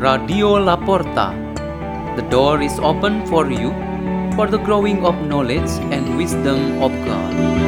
Radio 0.00 0.56
La 0.56 0.76
Porta. 0.76 1.36
The 2.16 2.22
door 2.30 2.62
is 2.62 2.78
open 2.78 3.26
for 3.26 3.50
you 3.52 3.68
for 4.34 4.46
the 4.46 4.56
growing 4.56 5.04
of 5.04 5.14
knowledge 5.28 5.68
and 5.92 6.16
wisdom 6.16 6.80
of 6.82 6.90
God. 7.04 7.60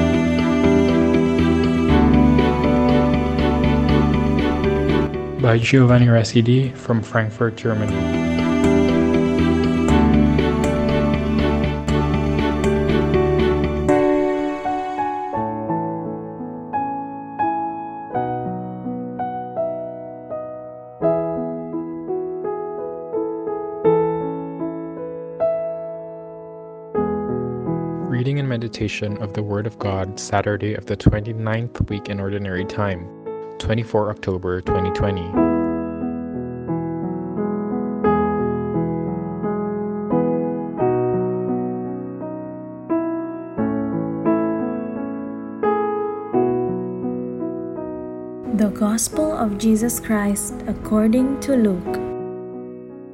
by 5.43 5.59
Giovanni 5.59 6.07
Rasidy 6.07 6.73
from 6.75 7.03
Frankfurt, 7.03 7.57
Germany. 7.57 8.32
Meditation 28.53 29.17
of 29.23 29.33
the 29.33 29.43
Word 29.43 29.67
of 29.67 29.79
God, 29.79 30.21
Saturday 30.21 30.75
of 30.75 30.85
the 30.85 30.95
29th 30.95 31.89
week 31.89 32.11
in 32.11 32.21
Ordinary 32.21 32.67
Time, 32.67 33.09
24 33.57 34.11
October 34.11 34.61
2020. 34.61 35.23
The 48.59 48.69
Gospel 48.69 49.33
of 49.33 49.57
Jesus 49.57 49.99
Christ 49.99 50.53
according 50.67 51.41
to 51.41 51.57
Luke. 51.57 51.95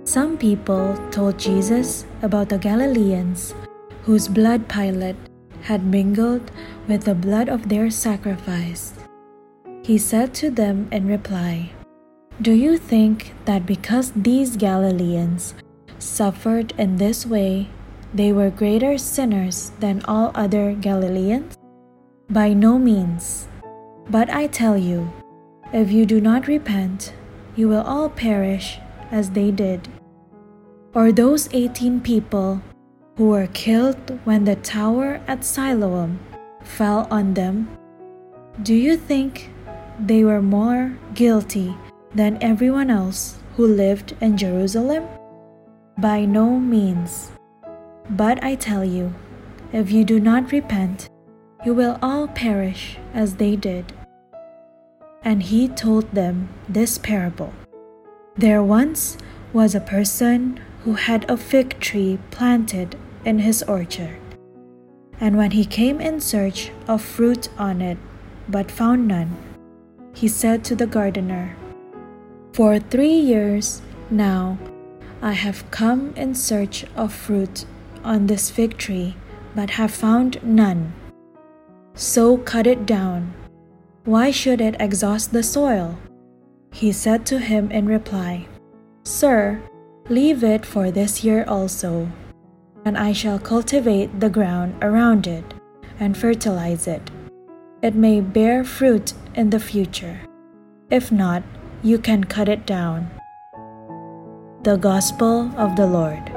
Some 0.03 0.37
people 0.37 0.99
told 1.13 1.39
Jesus 1.39 2.07
about 2.23 2.49
the 2.49 2.59
Galileans 2.59 3.55
whose 4.03 4.27
blood 4.27 4.67
Pilate 4.69 5.28
had 5.69 5.85
mingled 5.85 6.51
with 6.89 7.05
the 7.05 7.15
blood 7.15 7.49
of 7.49 7.69
their 7.69 7.91
sacrifice. 7.91 8.95
He 9.85 9.99
said 9.99 10.33
to 10.41 10.51
them 10.51 10.89
in 10.91 11.07
reply, 11.07 11.73
Do 12.41 12.53
you 12.53 12.79
think 12.79 13.35
that 13.45 13.67
because 13.67 14.13
these 14.17 14.57
Galileans 14.57 15.53
suffered 15.99 16.73
in 16.79 16.97
this 16.97 17.27
way, 17.27 17.69
they 18.15 18.33
were 18.33 18.49
greater 18.49 18.97
sinners 18.97 19.73
than 19.81 20.01
all 20.09 20.33
other 20.35 20.73
Galileans? 20.73 21.59
By 22.31 22.55
no 22.55 22.79
means. 22.79 23.49
But 24.09 24.31
I 24.31 24.47
tell 24.47 24.79
you, 24.79 25.13
if 25.75 25.93
you 25.93 26.07
do 26.07 26.19
not 26.19 26.49
repent, 26.49 27.13
you 27.57 27.69
will 27.69 27.85
all 27.85 28.09
perish 28.09 28.79
as 29.11 29.37
they 29.37 29.51
did. 29.51 29.87
Or 30.95 31.13
those 31.13 31.53
18 31.53 32.01
people 32.01 32.63
who 33.19 33.31
were 33.31 33.49
killed 33.49 34.17
when 34.23 34.45
the 34.45 34.55
tower 34.55 35.21
at 35.27 35.45
Siloam 35.45 36.21
fell 36.63 37.09
on 37.11 37.35
them, 37.35 37.69
do 38.63 38.73
you 38.73 38.97
think 38.97 39.51
they 39.99 40.23
were 40.23 40.41
more 40.41 40.97
guilty 41.15 41.75
than 42.15 42.39
everyone 42.41 42.91
else 42.91 43.41
who 43.57 43.67
lived 43.67 44.15
in 44.21 44.37
Jerusalem? 44.37 45.05
By 45.99 46.27
no 46.27 46.61
means. 46.61 47.33
But 48.09 48.43
I 48.45 48.55
tell 48.55 48.85
you, 48.85 49.13
if 49.73 49.91
you 49.91 50.05
do 50.05 50.21
not 50.21 50.53
repent, 50.53 51.11
you 51.67 51.75
will 51.75 51.99
all 52.01 52.29
perish 52.29 52.99
as 53.13 53.35
they 53.35 53.57
did. 53.57 53.93
And 55.25 55.43
he 55.43 55.67
told 55.67 56.09
them 56.13 56.51
this 56.69 56.99
parable 56.99 57.53
There 58.37 58.63
once 58.63 59.19
was 59.53 59.75
a 59.75 59.81
person 59.81 60.61
who 60.85 60.93
had 60.93 61.29
a 61.29 61.37
fig 61.37 61.81
tree 61.81 62.21
planted 62.31 62.95
in 63.29 63.39
his 63.41 63.63
orchard. 63.65 64.17
And 65.21 65.37
when 65.37 65.51
he 65.51 65.67
came 65.67 66.01
in 66.01 66.19
search 66.19 66.73
of 66.89 67.03
fruit 67.03 67.51
on 67.59 67.83
it, 67.83 67.99
but 68.49 68.71
found 68.71 69.07
none, 69.07 69.37
he 70.15 70.29
said 70.29 70.65
to 70.65 70.75
the 70.75 70.87
gardener, 70.87 71.55
For 72.55 72.79
three 72.79 73.13
years 73.13 73.83
now 74.11 74.57
I 75.21 75.33
have 75.33 75.71
come 75.71 76.15
in 76.17 76.35
search 76.35 76.87
of 76.97 77.13
fruit 77.13 77.67
on 78.03 78.27
this 78.27 78.49
fig 78.49 78.79
tree, 78.79 79.17
but 79.55 79.77
have 79.77 79.93
found 79.93 80.41
none. 80.43 80.95
So 81.95 82.39
cut 82.39 82.67
it 82.67 82.87
down. 82.87 83.35
Why 84.05 84.31
should 84.31 84.63
it 84.63 84.81
exhaust 84.81 85.33
the 85.33 85.43
soil? 85.43 85.99
He 86.73 86.93
said 86.93 87.27
to 87.27 87.39
him 87.39 87.71
in 87.71 87.85
reply, 87.85 88.47
Sir, 89.05 89.61
leave 90.09 90.43
it 90.43 90.65
for 90.65 90.91
this 90.91 91.25
year 91.25 91.45
also, 91.45 92.09
and 92.89 92.97
I 92.97 93.13
shall 93.13 93.39
cultivate 93.39 94.19
the 94.19 94.31
ground 94.31 94.73
around 94.81 95.27
it 95.27 95.45
and 96.01 96.17
fertilize 96.17 96.89
it. 96.89 97.11
It 97.83 97.95
may 97.95 98.23
bear 98.23 98.65
fruit 98.65 99.13
in 99.35 99.51
the 99.51 99.61
future. 99.61 100.21
If 100.89 101.13
not, 101.13 101.43
you 101.83 101.99
can 101.99 102.25
cut 102.25 102.49
it 102.49 102.65
down. 102.65 103.11
The 104.63 104.79
Gospel 104.81 105.53
of 105.59 105.77
the 105.77 105.87
Lord. 105.87 106.33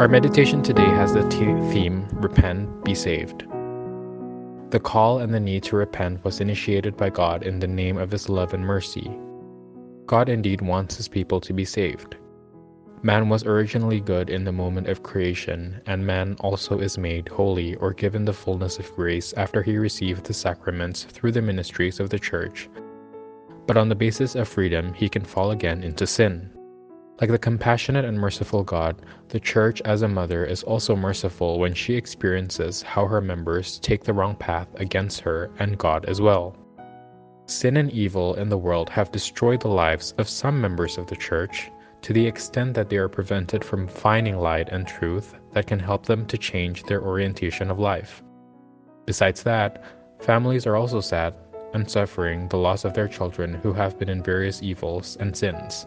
Our 0.00 0.08
meditation 0.08 0.62
today 0.62 0.86
has 0.86 1.12
the 1.12 1.28
theme 1.28 2.08
Repent, 2.12 2.86
Be 2.86 2.94
Saved. 2.94 3.46
The 4.70 4.80
call 4.80 5.18
and 5.18 5.34
the 5.34 5.38
need 5.38 5.62
to 5.64 5.76
repent 5.76 6.24
was 6.24 6.40
initiated 6.40 6.96
by 6.96 7.10
God 7.10 7.42
in 7.42 7.58
the 7.58 7.66
name 7.66 7.98
of 7.98 8.10
His 8.10 8.30
love 8.30 8.54
and 8.54 8.64
mercy. 8.64 9.10
God 10.06 10.30
indeed 10.30 10.62
wants 10.62 10.96
His 10.96 11.06
people 11.06 11.38
to 11.42 11.52
be 11.52 11.66
saved. 11.66 12.16
Man 13.02 13.28
was 13.28 13.44
originally 13.44 14.00
good 14.00 14.30
in 14.30 14.44
the 14.44 14.52
moment 14.52 14.88
of 14.88 15.02
creation, 15.02 15.82
and 15.84 16.06
man 16.06 16.34
also 16.40 16.78
is 16.78 16.96
made 16.96 17.28
holy 17.28 17.74
or 17.74 17.92
given 17.92 18.24
the 18.24 18.32
fullness 18.32 18.78
of 18.78 18.90
grace 18.96 19.34
after 19.34 19.62
he 19.62 19.76
received 19.76 20.24
the 20.24 20.32
sacraments 20.32 21.04
through 21.04 21.32
the 21.32 21.42
ministries 21.42 22.00
of 22.00 22.08
the 22.08 22.18
Church. 22.18 22.70
But 23.66 23.76
on 23.76 23.90
the 23.90 23.94
basis 23.94 24.34
of 24.34 24.48
freedom, 24.48 24.94
he 24.94 25.10
can 25.10 25.26
fall 25.26 25.50
again 25.50 25.82
into 25.82 26.06
sin. 26.06 26.50
Like 27.20 27.30
the 27.30 27.38
compassionate 27.38 28.06
and 28.06 28.18
merciful 28.18 28.64
God, 28.64 29.02
the 29.28 29.38
Church 29.38 29.82
as 29.82 30.00
a 30.00 30.08
mother 30.08 30.42
is 30.42 30.62
also 30.62 30.96
merciful 30.96 31.58
when 31.58 31.74
she 31.74 31.94
experiences 31.94 32.80
how 32.80 33.06
her 33.06 33.20
members 33.20 33.78
take 33.78 34.04
the 34.04 34.14
wrong 34.14 34.34
path 34.34 34.68
against 34.76 35.20
her 35.20 35.50
and 35.58 35.76
God 35.76 36.06
as 36.06 36.22
well. 36.22 36.56
Sin 37.44 37.76
and 37.76 37.92
evil 37.92 38.36
in 38.36 38.48
the 38.48 38.56
world 38.56 38.88
have 38.88 39.12
destroyed 39.12 39.60
the 39.60 39.68
lives 39.68 40.14
of 40.16 40.30
some 40.30 40.58
members 40.58 40.96
of 40.96 41.08
the 41.08 41.16
Church 41.16 41.70
to 42.00 42.14
the 42.14 42.26
extent 42.26 42.72
that 42.72 42.88
they 42.88 42.96
are 42.96 43.08
prevented 43.08 43.62
from 43.62 43.86
finding 43.86 44.38
light 44.38 44.70
and 44.70 44.86
truth 44.86 45.34
that 45.52 45.66
can 45.66 45.78
help 45.78 46.06
them 46.06 46.24
to 46.24 46.38
change 46.38 46.84
their 46.84 47.02
orientation 47.02 47.70
of 47.70 47.78
life. 47.78 48.22
Besides 49.04 49.42
that, 49.42 49.84
families 50.20 50.66
are 50.66 50.76
also 50.76 51.02
sad 51.02 51.34
and 51.74 51.90
suffering 51.90 52.48
the 52.48 52.56
loss 52.56 52.86
of 52.86 52.94
their 52.94 53.08
children 53.08 53.52
who 53.62 53.74
have 53.74 53.98
been 53.98 54.08
in 54.08 54.22
various 54.22 54.62
evils 54.62 55.18
and 55.20 55.36
sins 55.36 55.86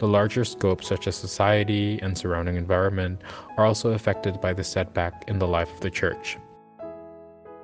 the 0.00 0.08
larger 0.08 0.46
scope, 0.46 0.82
such 0.82 1.06
as 1.06 1.14
society 1.14 2.00
and 2.00 2.16
surrounding 2.16 2.56
environment, 2.56 3.20
are 3.58 3.66
also 3.66 3.90
affected 3.90 4.40
by 4.40 4.50
the 4.50 4.64
setback 4.64 5.24
in 5.28 5.38
the 5.38 5.46
life 5.46 5.70
of 5.74 5.80
the 5.80 5.90
church. 5.90 6.38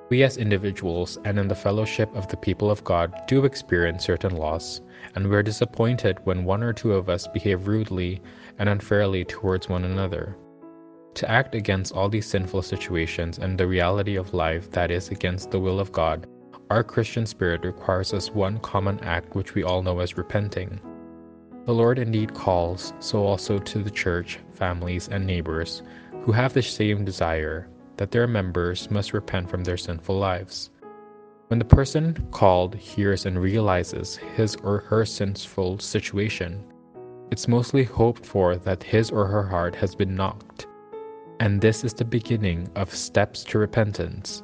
We 0.09 0.21
as 0.21 0.37
individuals 0.37 1.17
and 1.25 1.39
in 1.39 1.47
the 1.47 1.55
fellowship 1.55 2.15
of 2.15 2.27
the 2.27 2.37
people 2.37 2.69
of 2.69 2.83
God 2.83 3.11
do 3.27 3.43
experience 3.43 4.05
certain 4.05 4.37
loss, 4.37 4.81
and 5.15 5.27
we're 5.27 5.41
disappointed 5.41 6.19
when 6.25 6.45
one 6.45 6.61
or 6.61 6.73
two 6.73 6.93
of 6.93 7.09
us 7.09 7.27
behave 7.27 7.67
rudely 7.67 8.21
and 8.59 8.69
unfairly 8.69 9.25
towards 9.25 9.67
one 9.67 9.83
another. 9.83 10.37
To 11.15 11.29
act 11.29 11.55
against 11.55 11.91
all 11.91 12.07
these 12.07 12.27
sinful 12.27 12.61
situations 12.61 13.39
and 13.39 13.57
the 13.57 13.65
reality 13.65 14.15
of 14.15 14.35
life 14.35 14.69
that 14.71 14.91
is 14.91 15.09
against 15.09 15.49
the 15.49 15.59
will 15.59 15.79
of 15.79 15.91
God, 15.91 16.27
our 16.69 16.83
Christian 16.83 17.25
spirit 17.25 17.65
requires 17.65 18.13
us 18.13 18.29
one 18.29 18.59
common 18.59 18.99
act 18.99 19.35
which 19.35 19.55
we 19.55 19.63
all 19.63 19.81
know 19.81 19.99
as 20.01 20.17
repenting. 20.17 20.79
The 21.67 21.73
Lord 21.73 21.99
indeed 21.99 22.33
calls, 22.33 22.93
so 22.99 23.25
also 23.25 23.59
to 23.59 23.83
the 23.83 23.91
church, 23.91 24.39
families, 24.53 25.09
and 25.09 25.27
neighbors 25.27 25.83
who 26.21 26.31
have 26.31 26.53
the 26.53 26.61
same 26.61 27.03
desire 27.03 27.67
that 27.97 28.09
their 28.09 28.25
members 28.25 28.89
must 28.89 29.11
repent 29.11 29.49
from 29.49 29.65
their 29.65 29.75
sinful 29.75 30.17
lives. 30.17 30.69
When 31.49 31.59
the 31.59 31.65
person 31.65 32.25
called 32.31 32.73
hears 32.73 33.25
and 33.25 33.37
realizes 33.37 34.15
his 34.15 34.55
or 34.63 34.79
her 34.87 35.03
sinful 35.03 35.79
situation, 35.79 36.63
it's 37.31 37.49
mostly 37.49 37.83
hoped 37.83 38.25
for 38.25 38.55
that 38.55 38.81
his 38.81 39.11
or 39.11 39.27
her 39.27 39.43
heart 39.43 39.75
has 39.75 39.93
been 39.93 40.15
knocked, 40.15 40.67
and 41.41 41.59
this 41.59 41.83
is 41.83 41.93
the 41.93 42.05
beginning 42.05 42.69
of 42.77 42.95
steps 42.95 43.43
to 43.43 43.59
repentance. 43.59 44.41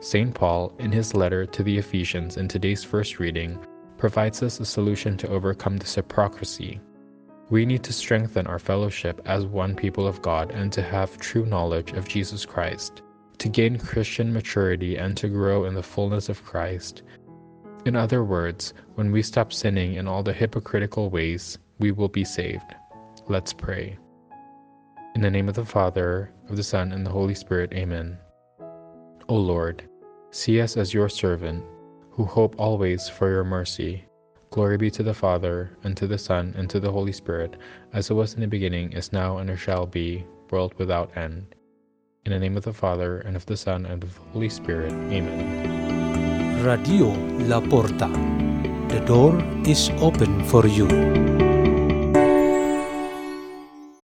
St. 0.00 0.34
Paul, 0.34 0.74
in 0.78 0.92
his 0.92 1.14
letter 1.14 1.46
to 1.46 1.62
the 1.62 1.78
Ephesians 1.78 2.36
in 2.36 2.46
today's 2.46 2.84
first 2.84 3.18
reading, 3.18 3.58
provides 4.00 4.42
us 4.42 4.58
a 4.58 4.64
solution 4.64 5.18
to 5.18 5.28
overcome 5.28 5.76
this 5.76 5.94
hypocrisy. 5.94 6.80
We 7.50 7.66
need 7.66 7.84
to 7.84 7.92
strengthen 7.92 8.46
our 8.46 8.58
fellowship 8.58 9.20
as 9.26 9.44
one 9.44 9.76
people 9.76 10.06
of 10.06 10.22
God 10.22 10.50
and 10.52 10.72
to 10.72 10.82
have 10.82 11.18
true 11.18 11.44
knowledge 11.44 11.92
of 11.92 12.08
Jesus 12.08 12.46
Christ, 12.46 13.02
to 13.38 13.50
gain 13.50 13.78
Christian 13.78 14.32
maturity 14.32 14.96
and 14.96 15.16
to 15.18 15.28
grow 15.28 15.66
in 15.66 15.74
the 15.74 15.82
fullness 15.82 16.30
of 16.30 16.42
Christ. 16.44 17.02
In 17.84 17.94
other 17.94 18.24
words, 18.24 18.72
when 18.94 19.12
we 19.12 19.20
stop 19.20 19.52
sinning 19.52 19.94
in 19.94 20.08
all 20.08 20.22
the 20.22 20.32
hypocritical 20.32 21.10
ways, 21.10 21.58
we 21.78 21.92
will 21.92 22.08
be 22.08 22.24
saved. 22.24 22.74
Let's 23.28 23.52
pray. 23.52 23.98
In 25.14 25.20
the 25.20 25.30
name 25.30 25.48
of 25.48 25.56
the 25.56 25.64
Father, 25.66 26.32
of 26.48 26.56
the 26.56 26.62
Son, 26.62 26.92
and 26.92 27.04
the 27.04 27.10
Holy 27.10 27.34
Spirit, 27.34 27.72
Amen. 27.74 28.16
O 29.28 29.36
Lord, 29.36 29.86
see 30.30 30.60
us 30.60 30.76
as 30.78 30.94
your 30.94 31.08
servant, 31.08 31.64
who 32.20 32.26
hope 32.26 32.54
always 32.58 33.08
for 33.08 33.30
your 33.30 33.44
mercy. 33.44 34.04
Glory 34.50 34.76
be 34.76 34.90
to 34.90 35.02
the 35.02 35.14
Father, 35.14 35.70
and 35.84 35.96
to 35.96 36.06
the 36.06 36.18
Son, 36.18 36.52
and 36.54 36.68
to 36.68 36.78
the 36.78 36.92
Holy 36.92 37.12
Spirit, 37.12 37.56
as 37.94 38.10
it 38.10 38.14
was 38.14 38.34
in 38.34 38.42
the 38.42 38.46
beginning, 38.46 38.92
is 38.92 39.10
now, 39.10 39.38
and 39.38 39.58
shall 39.58 39.86
be, 39.86 40.26
world 40.50 40.74
without 40.76 41.16
end. 41.16 41.54
In 42.26 42.32
the 42.32 42.38
name 42.38 42.58
of 42.58 42.64
the 42.64 42.74
Father, 42.74 43.20
and 43.20 43.36
of 43.36 43.46
the 43.46 43.56
Son, 43.56 43.86
and 43.86 44.04
of 44.04 44.12
the 44.12 44.20
Holy 44.34 44.50
Spirit. 44.50 44.92
Amen. 44.92 46.62
Radio 46.62 47.06
La 47.48 47.58
Porta. 47.58 48.08
The 48.92 49.00
door 49.06 49.40
is 49.64 49.88
open 50.02 50.44
for 50.44 50.66
you. 50.66 51.39